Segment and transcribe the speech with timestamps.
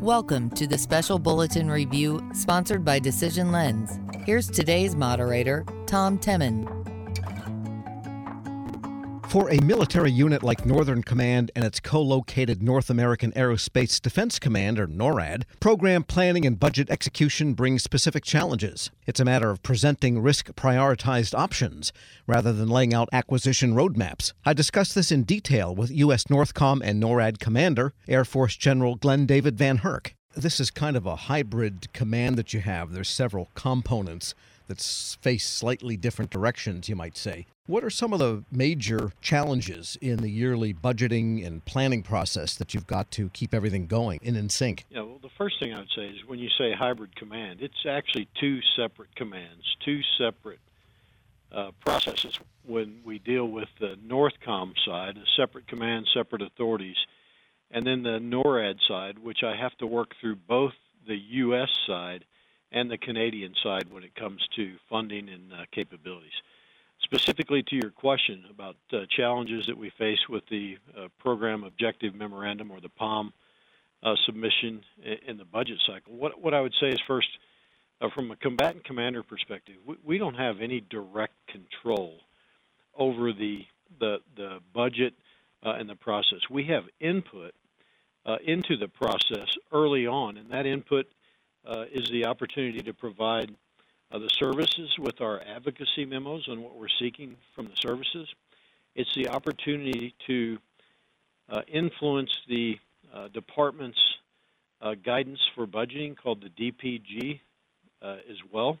[0.00, 3.98] Welcome to the special bulletin review sponsored by Decision Lens.
[4.24, 6.77] Here's today's moderator, Tom Temin.
[9.28, 14.38] For a military unit like Northern Command and its co located North American Aerospace Defense
[14.38, 18.90] Command, or NORAD, program planning and budget execution brings specific challenges.
[19.06, 21.92] It's a matter of presenting risk prioritized options
[22.26, 24.32] rather than laying out acquisition roadmaps.
[24.46, 26.24] I discussed this in detail with U.S.
[26.24, 30.12] Northcom and NORAD Commander, Air Force General Glen David VanHerck.
[30.34, 32.92] This is kind of a hybrid command that you have.
[32.92, 34.34] There's several components
[34.68, 34.80] that
[35.20, 37.46] face slightly different directions, you might say.
[37.66, 42.72] What are some of the major challenges in the yearly budgeting and planning process that
[42.72, 44.86] you've got to keep everything going and in sync?
[44.88, 47.84] Yeah, well, the first thing I would say is when you say hybrid command, it's
[47.86, 50.60] actually two separate commands, two separate
[51.52, 52.38] uh, processes.
[52.64, 56.96] When we deal with the Northcom side, a separate command, separate authorities,
[57.70, 60.72] and then the NORAD side, which I have to work through both
[61.06, 61.68] the U.S.
[61.86, 62.24] side
[62.72, 66.32] and the Canadian side when it comes to funding and uh, capabilities
[67.02, 72.14] specifically to your question about uh, challenges that we face with the uh, program objective
[72.14, 73.32] memorandum or the POM
[74.02, 74.82] uh, submission
[75.26, 77.28] in the budget cycle, what, what I would say is first,
[78.00, 82.14] uh, from a combatant commander perspective, we, we, don't have any direct control
[82.96, 83.64] over the
[83.98, 85.14] the, the budget
[85.64, 86.38] uh, and the process.
[86.50, 87.54] We have input
[88.44, 91.06] into the process early on, and that input
[91.92, 93.54] is the opportunity to provide
[94.10, 98.28] uh, the services with our advocacy memos on what we're seeking from the services.
[98.94, 100.58] It's the opportunity to
[101.48, 102.78] uh, influence the
[103.12, 104.00] uh, department's
[104.80, 107.40] uh, guidance for budgeting called the DPG
[108.02, 108.78] uh, as well.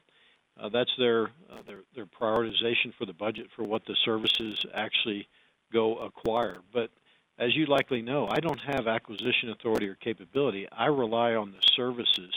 [0.58, 1.30] Uh, that's their,
[1.66, 5.28] their, their prioritization for the budget for what the services actually
[5.72, 6.58] go acquire.
[6.72, 6.90] But
[7.38, 10.66] as you likely know, I don't have acquisition authority or capability.
[10.72, 12.32] I rely on the services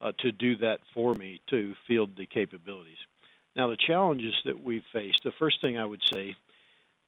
[0.00, 2.98] uh, to do that for me to field the capabilities.
[3.54, 6.36] Now, the challenges that we've faced, the first thing I would say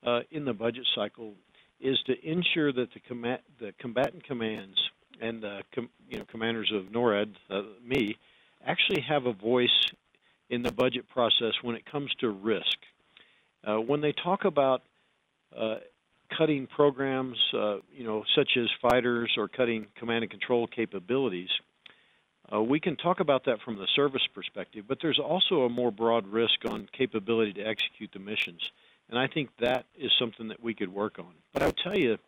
[0.05, 1.35] uh, in the budget cycle
[1.81, 4.79] is to ensure that the, com- the combatant commands
[5.21, 8.17] and the com- you know, commanders of NORAD, uh, me,
[8.65, 9.87] actually have a voice
[10.51, 12.79] in the budget process when it comes to risk.
[13.67, 14.83] Uh, when they talk about
[15.57, 15.77] uh,
[16.37, 21.51] cutting programs, uh, you know, such as fighters or cutting command and control capabilities,
[22.53, 25.93] uh, we can talk about that from the service perspective, but there's also a more
[25.93, 28.71] broad risk on capability to execute the missions.
[29.11, 31.33] And I think that is something that we could work on.
[31.53, 32.19] But I'll tell you,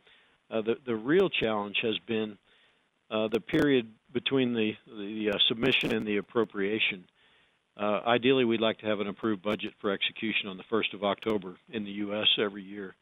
[0.51, 2.39] uh, the, the real challenge has been
[3.11, 7.05] uh, the period between the, the uh, submission and the appropriation.
[7.77, 11.05] Uh, ideally, we'd like to have an approved budget for execution on the 1st of
[11.05, 12.27] October in the U.S.
[12.39, 12.95] every year.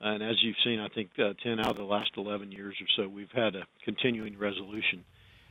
[0.00, 2.86] And as you've seen, I think uh, 10 out of the last 11 years or
[2.96, 5.04] so, we've had a continuing resolution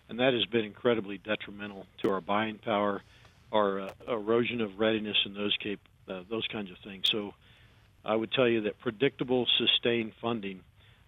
[0.09, 3.03] and that has been incredibly detrimental to our buying power,
[3.51, 5.79] our uh, erosion of readiness, and those cap-
[6.09, 7.09] uh, those kinds of things.
[7.12, 7.34] So,
[8.06, 10.62] I would tell you that predictable, sustained funding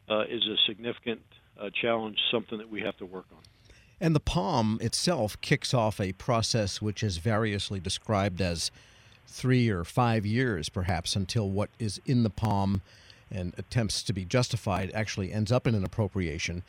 [0.09, 1.21] uh, is a significant
[1.59, 3.39] uh, challenge, something that we have to work on.
[4.01, 8.71] And the POM itself kicks off a process which is variously described as
[9.27, 12.81] three or five years, perhaps, until what is in the POM
[13.31, 16.63] and attempts to be justified actually ends up in an appropriation.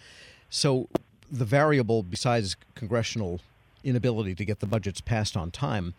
[0.51, 0.89] So,
[1.31, 3.41] the variable besides congressional
[3.85, 5.95] inability to get the budgets passed on time,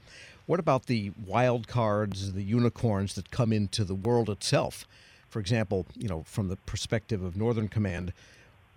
[0.46, 4.86] what about the wild cards, the unicorns that come into the world itself?
[5.30, 8.12] For example, you know, from the perspective of Northern Command,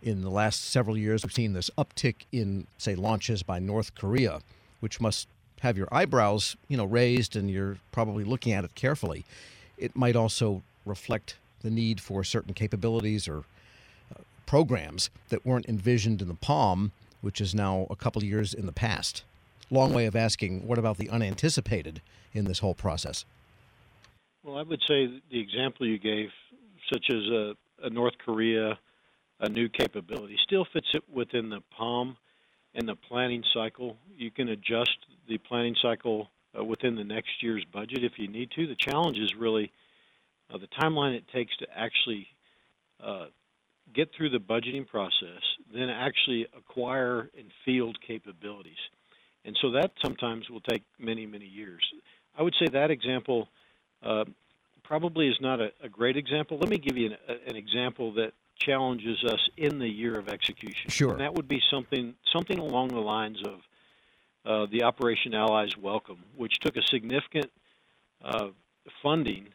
[0.03, 4.41] in the last several years, we've seen this uptick in, say, launches by North Korea,
[4.81, 5.26] which must
[5.60, 9.25] have your eyebrows, you know, raised, and you're probably looking at it carefully.
[9.78, 13.44] It might also reflect the need for certain capabilities or
[14.47, 18.72] programs that weren't envisioned in the POM, which is now a couple years in the
[18.72, 19.25] past.
[19.71, 23.25] Long way of asking, what about the unanticipated in this whole process?
[24.43, 26.28] Well, I would say the example you gave,
[26.93, 28.78] such as a, a North Korea,
[29.41, 32.17] a new capability, still fits it within the POM
[32.75, 33.97] and the planning cycle.
[34.17, 34.97] You can adjust
[35.29, 38.67] the planning cycle uh, within the next year's budget if you need to.
[38.67, 39.73] The challenge is really
[40.52, 42.26] uh, the timeline it takes to actually
[43.02, 43.26] uh,
[43.94, 45.41] get through the budgeting process,
[45.73, 48.79] then actually acquire and field capabilities.
[49.44, 51.82] And so that sometimes will take many, many years.
[52.37, 53.49] I would say that example
[54.02, 54.25] uh,
[54.82, 56.58] probably is not a, a, great example.
[56.58, 60.29] Let me give you an, a, an, example that challenges us in the year of
[60.29, 60.90] execution.
[60.90, 61.12] Sure.
[61.12, 63.61] And that would be something something along the lines of
[64.44, 67.50] uh, the Operation Allies Welcome, which took a significant
[68.23, 68.49] uh,
[69.02, 69.49] funding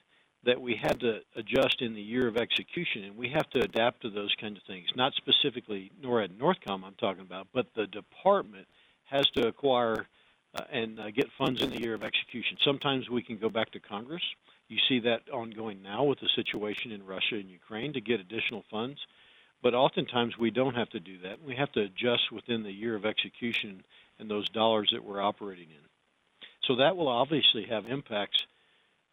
[0.44, 4.01] that we had to adjust in the year of execution, and we have to adapt
[4.01, 4.88] to those kinds of things.
[4.95, 8.68] Not specifically NORAD and NORTHCOM I'm talking about, but the department
[9.06, 10.07] has to acquire
[10.56, 12.57] uh, and uh, get funds in the year of execution.
[12.63, 14.24] Sometimes we can go back to Congress.
[14.68, 18.63] You see that ongoing now with the situation in Russia and Ukraine to get additional
[18.71, 19.00] funds.
[19.62, 21.44] But oftentimes we don't have to do that.
[21.44, 23.83] We have to adjust within the year of execution
[24.18, 25.85] and those dollars that we're operating in.
[26.65, 28.45] So that will obviously have impacts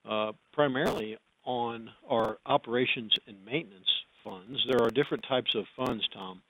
[0.08, 3.88] uh, primarily on our operations and maintenance
[4.24, 4.64] funds.
[4.68, 6.42] There are different types of funds, Tom,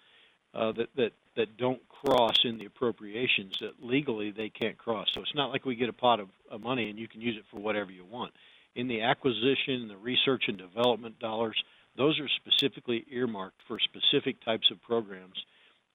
[0.55, 5.09] uh, that, that, that don't cross in the appropriations that legally they can't cross.
[5.13, 7.37] So it's not like we get a pot of, of money and you can use
[7.37, 8.33] it for whatever you want.
[8.75, 11.57] In the acquisition, the research and development dollars,
[11.97, 15.37] those are specifically earmarked for specific types of programs.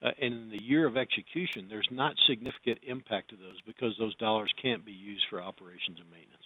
[0.03, 4.15] Uh, and in the year of execution, there's not significant impact to those because those
[4.15, 6.40] dollars can't be used for operations and maintenance.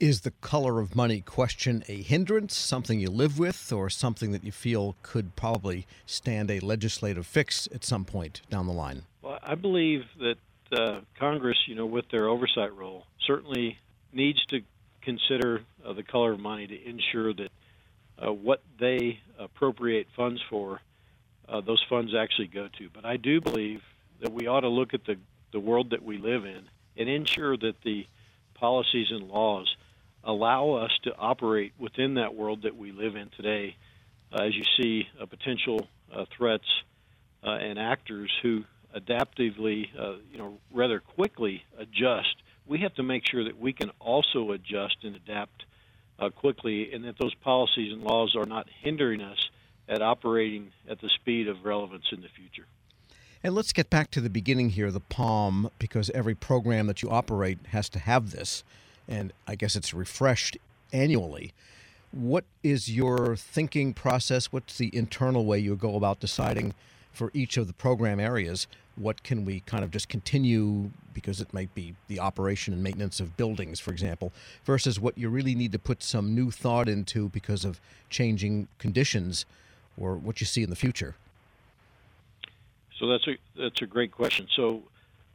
[0.00, 4.42] Is the color of money question a hindrance, something you live with, or something that
[4.42, 9.02] you feel could probably stand a legislative fix at some point down the line?
[9.20, 10.38] Well, I believe that
[10.72, 13.76] uh, Congress, you know, with their oversight role, certainly
[14.10, 14.62] needs to
[15.02, 17.50] consider uh, the color of money to ensure that
[18.18, 20.80] uh, what they appropriate funds for,
[21.46, 22.88] uh, those funds actually go to.
[22.88, 23.82] But I do believe
[24.22, 25.16] that we ought to look at the,
[25.52, 28.06] the world that we live in and ensure that the
[28.54, 29.76] policies and laws
[30.24, 33.76] allow us to operate within that world that we live in today.
[34.32, 36.64] Uh, as you see, uh, potential uh, threats
[37.44, 38.64] uh, and actors who
[38.94, 42.36] adaptively, uh, you know, rather quickly adjust.
[42.66, 45.64] We have to make sure that we can also adjust and adapt
[46.18, 49.38] uh, quickly, and that those policies and laws are not hindering us
[49.88, 52.66] at operating at the speed of relevance in the future.
[53.42, 57.08] And let's get back to the beginning here, the POM, because every program that you
[57.08, 58.62] operate has to have this,
[59.10, 60.56] and I guess it's refreshed
[60.92, 61.52] annually.
[62.12, 64.52] What is your thinking process?
[64.52, 66.74] What's the internal way you go about deciding
[67.12, 68.66] for each of the program areas?
[68.96, 73.20] What can we kind of just continue because it might be the operation and maintenance
[73.20, 74.32] of buildings, for example,
[74.64, 79.44] versus what you really need to put some new thought into because of changing conditions
[79.98, 81.16] or what you see in the future?
[82.98, 84.46] So that's a that's a great question.
[84.54, 84.82] So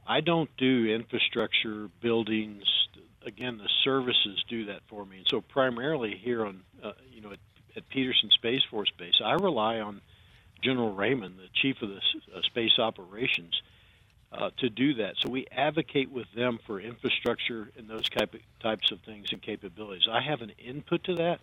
[0.07, 2.63] I don't do infrastructure, buildings.
[3.25, 5.17] Again, the services do that for me.
[5.17, 7.39] And so primarily here on uh, you know at,
[7.75, 10.01] at Peterson Space Force Base, I rely on
[10.61, 11.97] General Raymond, the chief of the
[12.35, 13.61] uh, space operations,
[14.31, 15.15] uh, to do that.
[15.21, 19.41] So we advocate with them for infrastructure and those type of, types of things and
[19.41, 20.07] capabilities.
[20.11, 21.39] I have an input to that,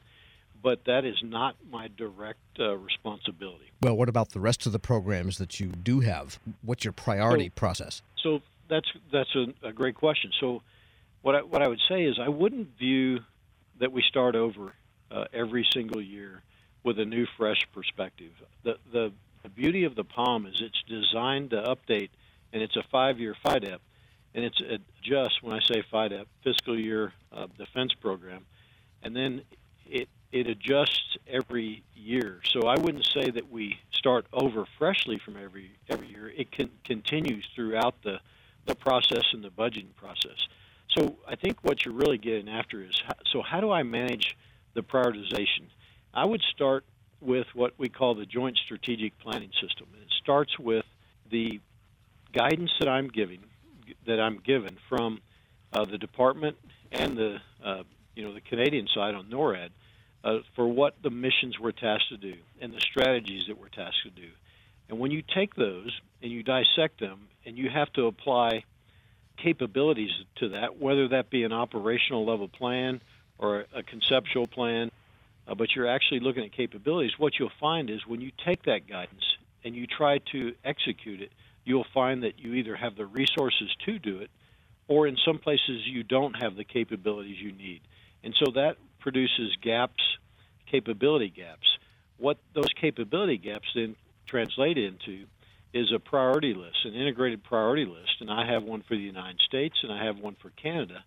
[0.62, 3.70] but that is not my direct uh, responsibility.
[3.82, 6.38] Well, what about the rest of the programs that you do have?
[6.62, 8.02] What's your priority so, process?
[8.22, 10.30] So that's that's a, a great question.
[10.40, 10.62] So
[11.22, 13.20] what I, what I would say is I wouldn't view
[13.80, 14.74] that we start over
[15.10, 16.42] uh, every single year
[16.84, 18.32] with a new, fresh perspective.
[18.64, 22.10] The, the, the beauty of the POM is it's designed to update,
[22.52, 23.78] and it's a five-year FYDP,
[24.34, 24.60] and it's
[25.02, 28.44] just when I say FYDP, fiscal year uh, defense program,
[29.02, 29.42] and then
[29.86, 32.40] it it adjusts every year.
[32.50, 36.32] So I wouldn't say that we start over freshly from every every year.
[36.34, 38.18] It can, continues throughout the
[38.64, 40.46] the process and the budgeting process.
[40.96, 43.00] So I think what you're really getting after is
[43.32, 44.36] so how do I manage
[44.74, 45.68] the prioritization?
[46.12, 46.84] I would start
[47.20, 49.86] with what we call the Joint Strategic Planning System.
[49.94, 50.84] It starts with
[51.30, 51.60] the
[52.32, 53.40] guidance that I'm giving,
[54.06, 55.20] that I'm given from
[55.72, 56.56] uh, the department
[56.90, 57.82] and the uh,
[58.14, 59.70] you know the Canadian side on NORAD
[60.24, 64.02] uh, for what the missions we're tasked to do and the strategies that we're tasked
[64.04, 64.28] to do.
[64.88, 65.90] And when you take those
[66.22, 68.64] and you dissect them and you have to apply
[69.42, 73.00] capabilities to that, whether that be an operational level plan
[73.38, 74.90] or a conceptual plan
[75.46, 78.86] uh, but you're actually looking at capabilities, what you'll find is when you take that
[78.88, 79.24] guidance
[79.64, 81.32] and you try to execute it,
[81.64, 84.30] you'll find that you either have the resources to do it,
[84.88, 87.80] or in some places you don't have the capabilities you need.
[88.24, 90.02] And so that produces gaps,
[90.70, 91.66] capability gaps.
[92.18, 93.96] What those capability gaps then
[94.26, 95.26] translate into
[95.72, 99.40] is a priority list, an integrated priority list, and I have one for the United
[99.40, 101.02] States and I have one for Canada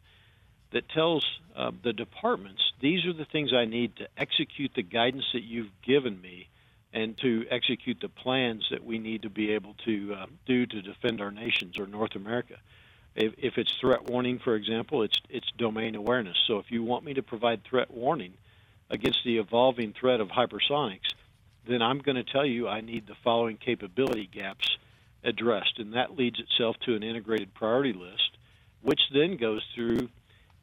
[0.71, 5.25] that tells uh, the departments these are the things I need to execute the guidance
[5.33, 6.47] that you've given me
[6.93, 10.81] and to execute the plans that we need to be able to uh, do to
[10.81, 12.55] defend our nations or North America.
[13.15, 16.37] If, if it's threat warning, for example, it's it's domain awareness.
[16.47, 18.33] So if you want me to provide threat warning
[18.89, 21.13] against the evolving threat of hypersonics,
[21.67, 24.77] then I'm going to tell you I need the following capability gaps
[25.23, 28.37] addressed, and that leads itself to an integrated priority list,
[28.81, 30.09] which then goes through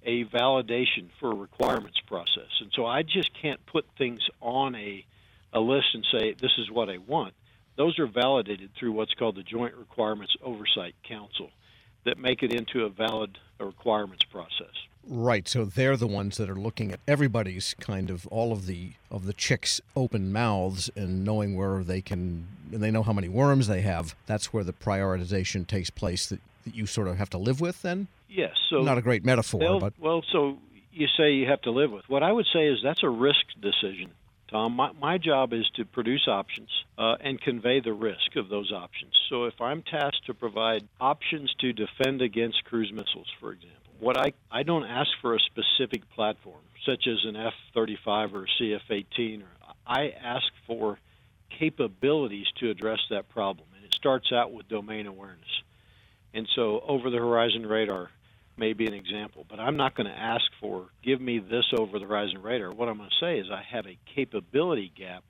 [0.05, 2.51] a validation for a requirements process.
[2.61, 5.05] And so I just can't put things on a,
[5.53, 7.35] a list and say, this is what I want.
[7.77, 11.51] Those are validated through what's called the Joint Requirements Oversight Council
[12.05, 14.87] that make it into a valid requirements process.
[15.07, 18.93] Right, so they're the ones that are looking at everybody's kind of all of the
[19.11, 23.29] of the chicks' open mouths and knowing where they can and they know how many
[23.29, 24.15] worms they have.
[24.27, 27.83] That's where the prioritization takes place that, that you sort of have to live with
[27.83, 28.07] then?
[28.29, 28.53] Yes.
[28.71, 30.59] So not a great metaphor, but well, so
[30.93, 32.09] you say you have to live with.
[32.09, 34.13] What I would say is that's a risk decision.
[34.53, 36.69] Tom, my, my job is to produce options
[36.99, 39.13] uh, and convey the risk of those options.
[39.31, 44.19] So if I'm tasked to provide options to defend against cruise missiles, for example, what
[44.19, 48.83] I, I don't ask for a specific platform, such as an F 35 or CF
[48.91, 49.43] 18.
[49.87, 50.99] I ask for
[51.59, 53.69] capabilities to address that problem.
[53.77, 55.63] And it starts out with domain awareness.
[56.35, 58.11] And so, over the horizon radar
[58.63, 61.99] may be an example, but I'm not going to ask for give me this over
[61.99, 62.71] the horizon radar.
[62.71, 65.25] What I'm going to say is I have a capability gap,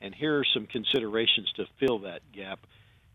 [0.00, 2.60] and here are some considerations to fill that gap.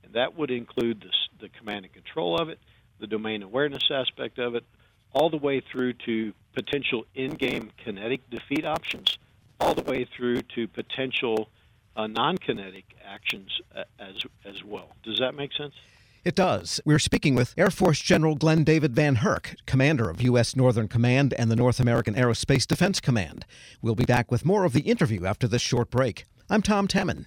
[0.04, 2.60] And that would include the, the command and control of it,
[3.00, 4.66] the domain awareness aspect of it,
[5.14, 9.18] all the way through to potential endgame kinetic defeat options,
[9.62, 11.48] all the way through to potential
[11.96, 14.90] uh, non-kinetic actions uh, as as well.
[15.04, 15.74] Does that make sense?
[16.26, 16.80] It does.
[16.86, 20.56] We're speaking with Air Force General Glen David VanHerck, commander of U.S.
[20.56, 23.46] Northern Command and the North American Aerospace Defense Command.
[23.82, 26.24] We'll be back with more of the interview after this short break.
[26.50, 27.26] I'm Tom Temin.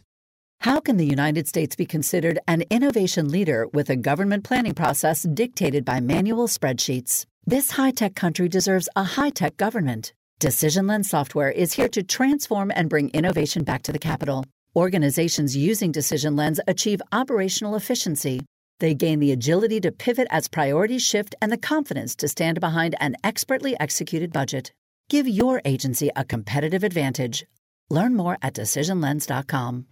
[0.61, 5.25] How can the United States be considered an innovation leader with a government planning process
[5.25, 7.27] dictated by manual spreadsheets?
[7.45, 10.15] This high tech country deserves a high tech government.
[10.39, 14.47] Decision Lens software is here to transform and bring innovation back to the capital.
[14.75, 18.41] Organizations using Decision Lens achieve operational efficiency.
[18.79, 22.95] They gain the agility to pivot as priorities shift and the confidence to stand behind
[23.01, 24.73] an expertly executed budget.
[25.09, 27.47] Give your agency a competitive advantage.
[27.89, 29.87] Learn more at decisionlens.com.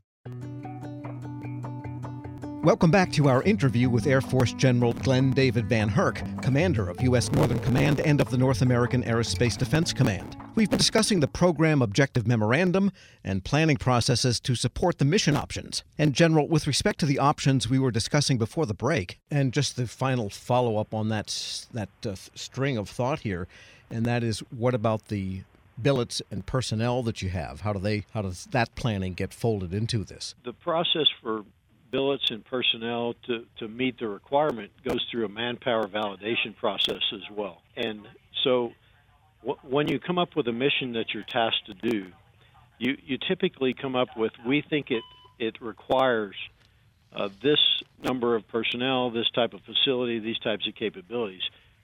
[2.65, 7.31] Welcome back to our interview with Air Force General Glen David VanHerck, Commander of U.S.
[7.31, 10.37] Northern Command and of the North American Aerospace Defense Command.
[10.57, 12.93] We've been discussing the program objective memorandum
[13.25, 15.83] and planning processes to support the mission options.
[15.99, 19.75] And, General, with respect to the options we were discussing before the break, and just
[19.75, 23.49] the final follow up on that, that uh, string of thought here,
[23.91, 25.43] and that is what about the
[25.83, 27.63] billets and personnel that you have?
[27.63, 28.05] How do they?
[28.15, 30.37] How does that planning get folded into this?
[30.45, 31.45] The process for
[31.91, 37.29] billets and personnel to, to meet the requirement goes through a manpower validation process as
[37.37, 37.63] well.
[37.77, 38.07] And
[38.45, 38.73] so
[39.63, 42.07] when you come up with a mission that you're tasked to do,
[42.79, 45.03] you, you typically come up with, we think it,
[45.39, 46.35] it requires
[47.15, 47.59] uh, this
[48.03, 51.43] number of personnel, this type of facility, these types of capabilities.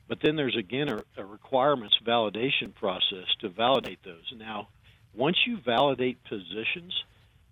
[0.09, 4.33] But then there's again a, a requirements validation process to validate those.
[4.37, 4.69] Now,
[5.15, 6.93] once you validate positions,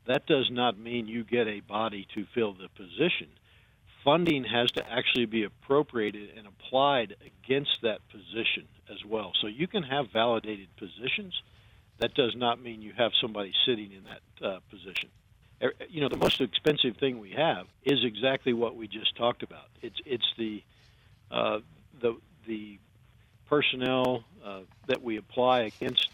[0.06, 3.28] that does not mean you get a body to fill the position.
[4.08, 9.32] Funding has to actually be appropriated and applied against that position as well.
[9.38, 11.42] So you can have validated positions.
[11.98, 15.10] That does not mean you have somebody sitting in that uh, position.
[15.90, 19.66] You know, the most expensive thing we have is exactly what we just talked about.
[19.82, 20.62] It's it's the
[21.30, 21.58] uh,
[22.00, 22.78] the the
[23.50, 26.08] personnel uh, that we apply against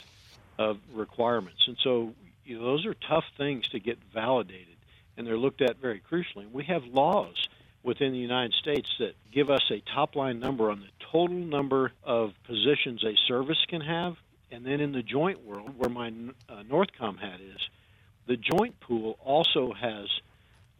[0.58, 2.12] uh, requirements, and so
[2.44, 4.78] you know, those are tough things to get validated,
[5.16, 6.50] and they're looked at very crucially.
[6.50, 7.46] We have laws
[7.84, 11.92] within the United States that give us a top line number on the total number
[12.02, 14.16] of positions a service can have,
[14.50, 16.08] and then in the joint world, where my
[16.48, 17.60] uh, NORTHCOM hat is,
[18.26, 20.08] the joint pool also has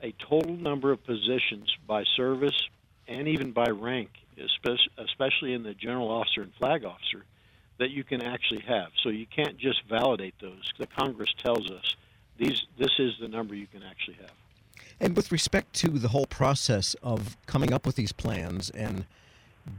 [0.03, 2.69] a total number of positions by service
[3.07, 4.11] and even by rank,
[4.99, 7.25] especially in the general officer and flag officer
[7.79, 8.89] that you can actually have.
[9.03, 10.73] So you can't just validate those.
[10.79, 11.97] The Congress tells us
[12.39, 14.44] these this is the number you can actually have.
[15.05, 19.05] And with respect to the whole process of coming up with these plans and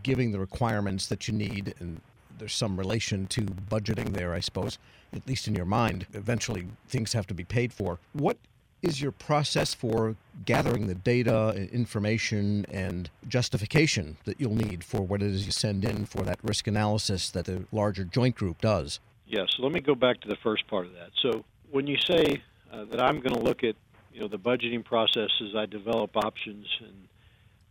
[0.03, 2.00] giving the requirements that you need and
[2.38, 4.77] there's some relation to budgeting there, I suppose,
[5.13, 6.05] at least in your mind.
[6.13, 7.98] Eventually, things have to be paid for.
[8.13, 8.38] What
[8.84, 10.15] is your process for
[10.46, 15.86] gathering the data, information, and justification that you'll need for what it is you send
[15.86, 19.00] in for that risk analysis that the larger joint group does?
[19.25, 19.39] Yes.
[19.39, 21.10] Yeah, so let me go back to the first part of that.
[21.20, 23.75] So when you say uh, that I'm going to look at
[24.15, 27.07] you know the budgeting process as I develop options, and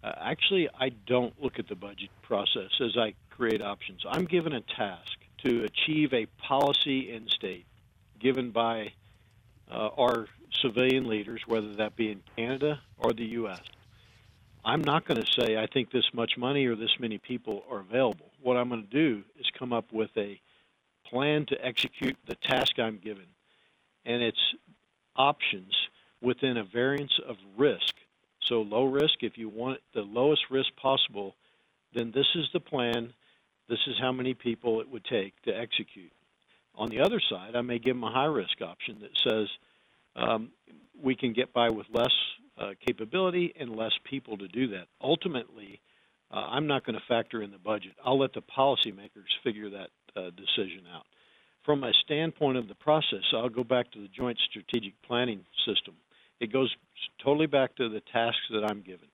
[0.04, 4.02] uh, actually I don't look at the budget process as I create options.
[4.06, 7.64] I'm given a task to achieve a policy in state
[8.20, 8.92] given by
[9.70, 10.26] uh, our
[10.60, 13.62] civilian leaders, whether that be in Canada or the U.S.
[14.62, 17.80] I'm not going to say I think this much money or this many people are
[17.80, 18.30] available.
[18.42, 20.38] What I'm going to do is come up with a
[21.06, 23.26] plan to execute the task I'm given,
[24.04, 24.40] and its
[25.16, 25.74] options
[26.24, 27.94] within a variance of risk.
[28.48, 31.34] So low risk, if you want the lowest risk possible,
[31.94, 33.12] then this is the plan.
[33.68, 36.12] This is how many people it would take to execute.
[36.74, 39.48] On the other side, I may give them a high risk option that says
[40.16, 40.50] um,
[41.02, 42.12] we can get by with less
[42.58, 44.86] uh, capability and less people to do that.
[45.00, 45.80] Ultimately,
[46.32, 47.92] uh, I'm not going to factor in the budget.
[48.04, 51.04] I'll let the policymakers figure that uh, decision out.
[51.64, 55.94] From a standpoint of the process, I'll go back to the Joint Strategic Planning System.
[56.40, 56.74] It goes
[57.22, 59.08] totally back to the tasks that I'm given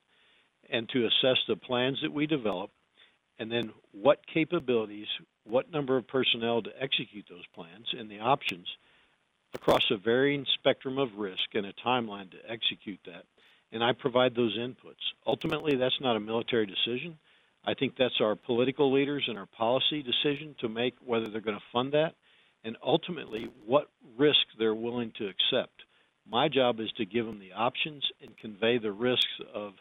[0.69, 2.71] and to assess the plans that we develop
[3.39, 5.07] and then what capabilities,
[5.45, 8.67] what number of personnel to execute those plans, and the options
[9.55, 13.25] across a varying spectrum of risk and a timeline to execute that.
[13.73, 15.01] And I provide those inputs.
[15.27, 17.19] Ultimately, that's not a military decision.
[17.65, 21.59] I think that's our political leaders and our policy decision to make whether they're going
[21.59, 22.15] to fund that
[22.65, 25.83] and ultimately what risk they're willing to accept.
[26.31, 29.73] My job is to give them the options and convey the risks of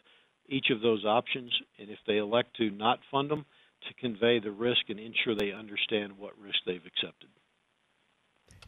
[0.48, 3.44] each of those options, and if they elect to not fund them,
[3.86, 7.28] to convey the risk and ensure they understand what risk they've accepted.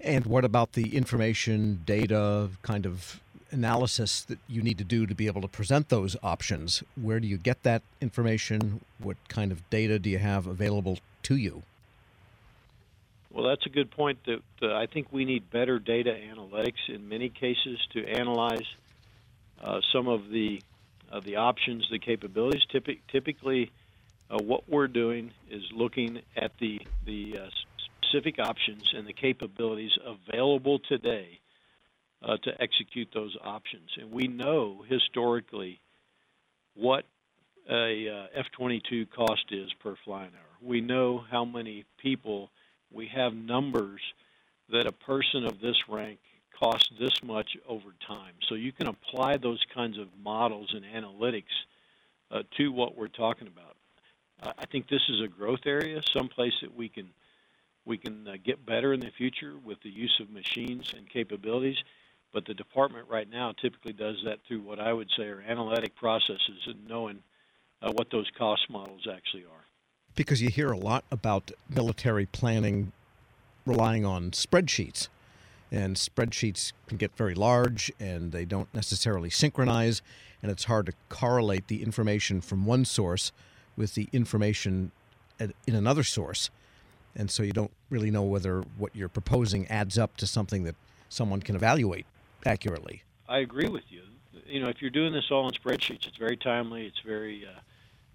[0.01, 3.21] And what about the information, data, kind of
[3.51, 6.83] analysis that you need to do to be able to present those options?
[6.95, 8.81] Where do you get that information?
[8.99, 11.63] What kind of data do you have available to you?
[13.33, 14.19] Well, that's a good point.
[14.27, 18.67] That uh, I think we need better data analytics in many cases to analyze
[19.63, 20.61] uh, some of the
[21.11, 22.63] uh, the options, the capabilities.
[22.71, 23.71] Typic- typically,
[24.31, 27.49] uh, what we're doing is looking at the the uh,
[28.03, 31.41] specific options and the capabilities available today
[32.23, 33.89] uh, to execute those options.
[33.99, 35.81] And we know historically
[36.75, 37.07] what
[37.71, 40.59] a uh, F-22 cost is per flying hour.
[40.61, 42.51] We know how many people
[42.95, 44.01] we have numbers
[44.71, 46.19] that a person of this rank
[46.59, 48.35] costs this much over time.
[48.49, 51.45] So you can apply those kinds of models and analytics
[52.31, 53.77] uh, to what we're talking about.
[54.43, 57.09] Uh, I think this is a growth area, someplace that we can
[57.85, 61.79] we can uh, get better in the future with the use of machines and capabilities.
[62.33, 65.97] But the department right now typically does that through what I would say are analytic
[65.97, 67.23] processes and knowing
[67.83, 69.65] uh, what those cost models actually are.
[70.15, 72.93] Because you hear a lot about military planning
[73.65, 75.09] relying on spreadsheets.
[75.71, 80.03] And spreadsheets can get very large and they don't necessarily synchronize
[80.43, 83.33] and it's hard to correlate the information from one source
[83.77, 84.91] with the information
[85.39, 86.51] in another source.
[87.15, 90.75] And so you don't really know whether what you're proposing adds up to something that
[91.09, 92.07] someone can evaluate
[92.45, 93.03] accurately.
[93.29, 94.03] I agree with you.
[94.47, 97.61] You know if you're doing this all in spreadsheets it's very timely it's very uh,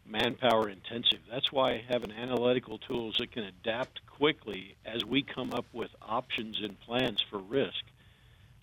[0.08, 1.20] manpower intensive.
[1.30, 6.62] That's why having analytical tools that can adapt quickly as we come up with options
[6.62, 7.84] and plans for risk,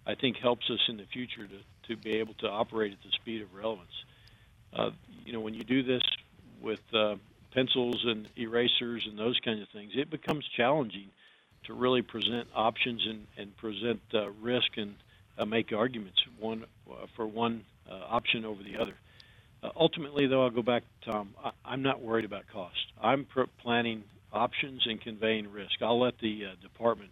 [0.06, 3.10] I think helps us in the future to, to be able to operate at the
[3.12, 4.04] speed of relevance.
[4.72, 4.90] Uh,
[5.24, 6.02] you know, when you do this
[6.60, 7.16] with uh,
[7.52, 11.10] pencils and erasers and those kinds of things, it becomes challenging
[11.64, 14.94] to really present options and, and present uh, risk and
[15.38, 18.94] uh, make arguments one uh, for one uh, option over the other.
[19.64, 21.34] Uh, ultimately, though, I'll go back, Tom.
[21.42, 22.92] I, am not worried about cost.
[23.00, 25.80] I'm pr- planning options and conveying risk.
[25.80, 27.10] I'll let the uh, department,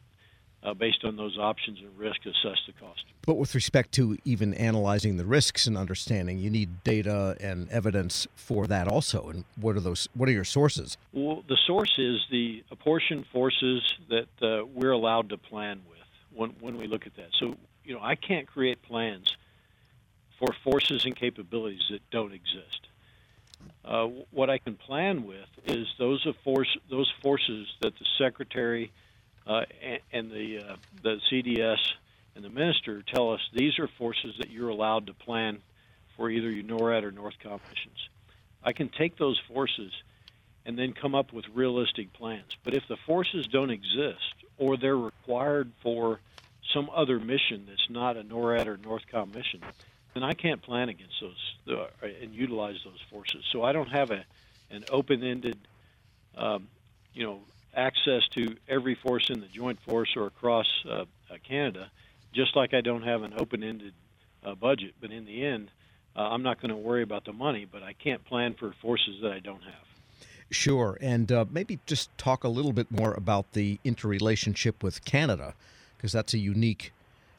[0.63, 3.05] uh, based on those options and risk, assess the cost.
[3.25, 8.27] But with respect to even analyzing the risks and understanding, you need data and evidence
[8.35, 9.31] for that also.
[9.31, 10.09] And what are those?
[10.13, 10.99] What are your sources?
[11.13, 16.01] Well, the source is the apportioned forces that uh, we're allowed to plan with
[16.35, 17.31] when when we look at that.
[17.39, 19.37] So you know, I can't create plans
[20.43, 22.89] for forces and capabilities that don't exist.
[23.85, 28.91] Uh, what I can plan with is those force those forces that the secretary
[29.47, 31.79] uh, and, and, the uh, the CDS
[32.35, 35.59] and the minister tell us these are forces that you're allowed to plan
[36.17, 38.09] for either your NORAD or NORTHCOM missions.
[38.65, 39.93] I can take those forces
[40.67, 42.57] and then come up with realistic plans.
[42.65, 46.21] But if the forces don't exist or they're required for
[46.73, 49.61] some other mission that's not a NORAD or NORTHCOM mission,
[50.15, 53.45] and I can't plan against those uh, and utilize those forces.
[53.51, 54.25] So I don't have a
[54.71, 55.59] an open-ended,
[56.37, 56.67] um,
[57.13, 57.41] you know,
[57.75, 61.05] access to every force in the joint force or across uh, uh,
[61.47, 61.91] Canada,
[62.33, 63.93] just like I don't have an open-ended
[64.45, 64.95] uh, budget.
[64.99, 65.71] But in the end,
[66.17, 69.21] uh, I'm not going to worry about the money, but I can't plan for forces
[69.23, 69.75] that I don't have.
[70.51, 75.55] Sure, and uh, maybe just talk a little bit more about the interrelationship with Canada,
[75.97, 76.93] because that's a unique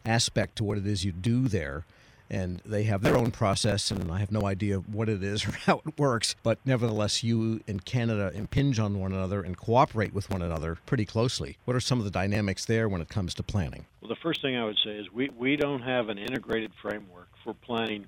[0.05, 1.85] aspect to what it is you do there
[2.33, 5.51] and they have their own process, and I have no idea what it is or
[5.51, 6.35] how it works.
[6.41, 11.05] But nevertheless, you and Canada impinge on one another and cooperate with one another pretty
[11.05, 11.57] closely.
[11.65, 13.85] What are some of the dynamics there when it comes to planning?
[14.01, 17.29] Well, the first thing I would say is we, we don't have an integrated framework
[17.43, 18.07] for planning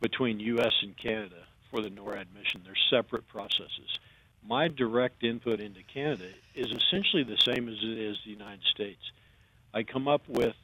[0.00, 0.74] between U.S.
[0.82, 2.62] and Canada for the NORAD mission.
[2.64, 3.98] They're separate processes.
[4.44, 9.00] My direct input into Canada is essentially the same as it is the United States.
[9.72, 10.56] I come up with,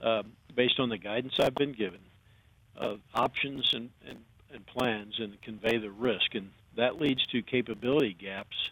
[0.00, 0.22] uh,
[0.56, 2.00] based on the guidance I've been given,
[2.78, 4.18] uh, options and, and,
[4.52, 6.34] and plans and convey the risk.
[6.34, 8.70] And that leads to capability gaps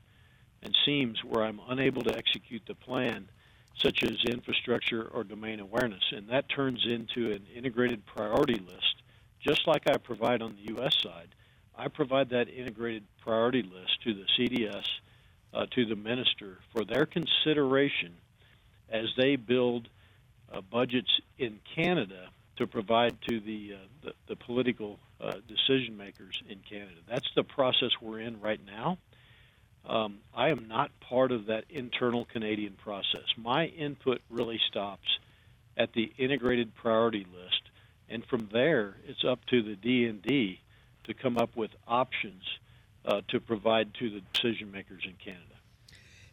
[0.63, 3.29] and seams where I'm unable to execute the plan,
[3.77, 6.05] such as infrastructure or domain awareness.
[6.13, 9.03] And that turns into an integrated priority list,
[9.41, 10.97] just like I provide on the U.S.
[11.03, 11.29] side.
[11.77, 14.85] I provide that integrated priority list to the CDS,
[15.55, 18.15] uh, to the minister, for their consideration
[18.89, 19.89] as they build
[20.53, 26.43] uh, budgets in Canada to provide to the, uh, the, the, political uh, decision makers
[26.49, 27.01] in Canada.
[27.09, 28.99] That's the process we're in right now.
[29.87, 33.25] Um, I am not part of that internal Canadian process.
[33.37, 35.09] My input really stops
[35.77, 37.63] at the integrated priority list,
[38.09, 40.61] and from there, it's up to the D&D
[41.05, 42.43] to come up with options
[43.05, 45.43] uh, to provide to the decision makers in Canada.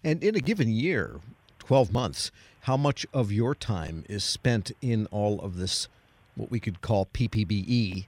[0.03, 1.19] And in a given year,
[1.60, 5.88] 12 months, how much of your time is spent in all of this,
[6.36, 8.06] what we could call PPBE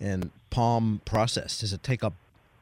[0.00, 1.60] and POM process?
[1.60, 2.14] Does it take up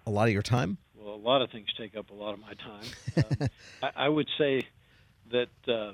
[0.06, 0.78] a lot of your time?
[0.98, 3.26] Well, a lot of things take up a lot of my time.
[3.40, 3.48] uh,
[3.82, 4.62] I, I, would say
[5.30, 5.92] that uh,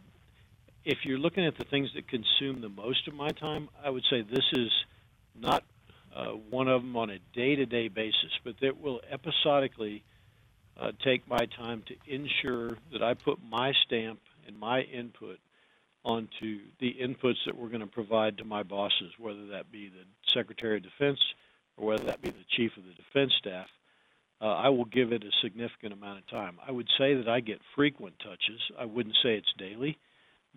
[0.85, 4.05] if you're looking at the things that consume the most of my time, I would
[4.11, 4.71] say this is
[5.39, 5.65] not
[6.15, 10.03] uh, one of them on a day-to-day basis, but that will episodically
[10.79, 15.39] uh, take my time to ensure that I put my stamp and my input
[16.05, 20.05] onto the inputs that we're going to provide to my bosses, whether that be the
[20.33, 21.21] Secretary of Defense
[21.77, 23.67] or whether that be the Chief of the Defense Staff.
[24.41, 26.59] Uh, I will give it a significant amount of time.
[26.67, 28.61] I would say that I get frequent touches.
[28.79, 29.99] I wouldn't say it's daily,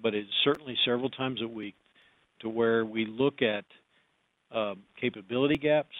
[0.01, 1.75] but it's certainly several times a week
[2.39, 3.65] to where we look at
[4.51, 5.95] um, capability gaps.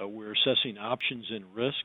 [0.00, 1.84] Uh, we're assessing options and risk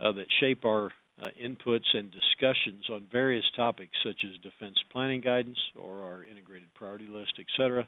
[0.00, 0.90] uh, that shape our
[1.22, 6.72] uh, inputs and discussions on various topics such as defense planning guidance or our integrated
[6.74, 7.86] priority list, etc.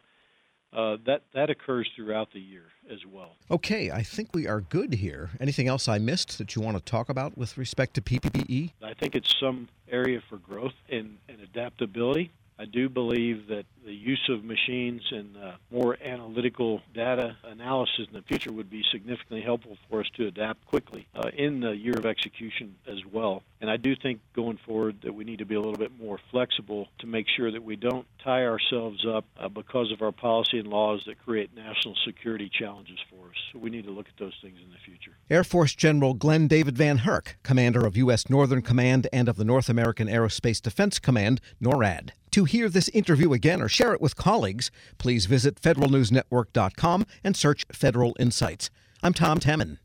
[0.72, 3.36] Uh, that that occurs throughout the year as well.
[3.50, 5.30] Okay, I think we are good here.
[5.38, 8.72] Anything else I missed that you want to talk about with respect to PPBE?
[8.82, 12.32] I think it's some area for growth and, and adaptability.
[12.58, 18.14] I do believe that the use of machines and uh, more analytical data analysis in
[18.14, 21.94] the future would be significantly helpful for us to adapt quickly uh, in the year
[21.96, 23.42] of execution as well.
[23.60, 26.18] And I do think going forward that we need to be a little bit more
[26.30, 30.58] flexible to make sure that we don't tie ourselves up uh, because of our policy
[30.58, 33.21] and laws that create national security challenges for us.
[33.52, 35.12] So we need to look at those things in the future.
[35.30, 38.28] Air Force General Glen David VanHerck, commander of U.S.
[38.28, 42.10] Northern Command and of the North American Aerospace Defense Command, NORAD.
[42.32, 47.64] To hear this interview again or share it with colleagues, please visit federalnewsnetwork.com and search
[47.72, 48.70] Federal Insights.
[49.02, 49.78] I'm Tom Temin.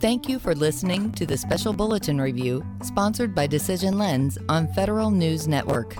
[0.00, 5.10] Thank you for listening to the Special Bulletin Review, sponsored by Decision Lens on Federal
[5.10, 5.96] News Network.